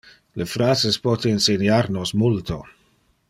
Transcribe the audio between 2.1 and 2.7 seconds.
multo.